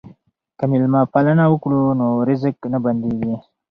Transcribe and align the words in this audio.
که 0.57 0.63
مېلمه 0.71 1.01
پالنه 1.13 1.45
وکړو 1.49 1.81
نو 1.99 2.07
رزق 2.27 2.55
نه 2.73 2.79
بندیږي. 2.83 3.33